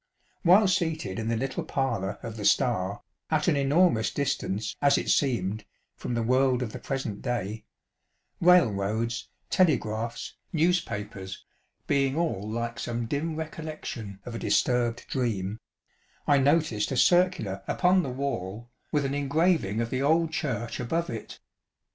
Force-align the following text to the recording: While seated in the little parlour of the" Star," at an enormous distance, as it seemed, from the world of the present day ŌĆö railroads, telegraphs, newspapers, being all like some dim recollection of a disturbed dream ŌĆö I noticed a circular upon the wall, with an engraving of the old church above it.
While 0.41 0.67
seated 0.67 1.19
in 1.19 1.27
the 1.27 1.37
little 1.37 1.63
parlour 1.63 2.17
of 2.23 2.35
the" 2.35 2.45
Star," 2.53 3.03
at 3.29 3.47
an 3.47 3.55
enormous 3.55 4.09
distance, 4.09 4.75
as 4.81 4.97
it 4.97 5.11
seemed, 5.11 5.63
from 5.95 6.15
the 6.15 6.23
world 6.23 6.63
of 6.63 6.71
the 6.71 6.79
present 6.79 7.21
day 7.21 7.65
ŌĆö 8.41 8.47
railroads, 8.47 9.29
telegraphs, 9.51 10.37
newspapers, 10.51 11.45
being 11.85 12.15
all 12.17 12.49
like 12.49 12.79
some 12.79 13.05
dim 13.05 13.35
recollection 13.35 14.17
of 14.25 14.33
a 14.33 14.39
disturbed 14.39 15.05
dream 15.07 15.59
ŌĆö 16.27 16.33
I 16.33 16.37
noticed 16.39 16.91
a 16.91 16.97
circular 16.97 17.61
upon 17.67 18.01
the 18.01 18.09
wall, 18.09 18.71
with 18.91 19.05
an 19.05 19.13
engraving 19.13 19.81
of 19.81 19.91
the 19.91 20.01
old 20.01 20.31
church 20.33 20.79
above 20.79 21.11
it. 21.11 21.39